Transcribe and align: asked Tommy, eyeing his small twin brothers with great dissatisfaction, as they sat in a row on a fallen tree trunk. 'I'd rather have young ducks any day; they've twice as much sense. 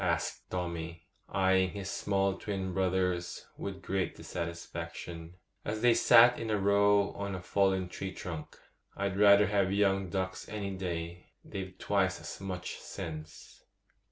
asked 0.03 0.49
Tommy, 0.49 1.03
eyeing 1.29 1.69
his 1.69 1.87
small 1.87 2.33
twin 2.35 2.73
brothers 2.73 3.45
with 3.55 3.83
great 3.83 4.15
dissatisfaction, 4.15 5.35
as 5.63 5.81
they 5.81 5.93
sat 5.93 6.39
in 6.39 6.49
a 6.49 6.57
row 6.57 7.11
on 7.11 7.35
a 7.35 7.39
fallen 7.39 7.87
tree 7.87 8.11
trunk. 8.11 8.57
'I'd 8.97 9.15
rather 9.15 9.45
have 9.45 9.71
young 9.71 10.09
ducks 10.09 10.49
any 10.49 10.71
day; 10.75 11.29
they've 11.45 11.77
twice 11.77 12.19
as 12.19 12.41
much 12.41 12.79
sense. 12.79 13.63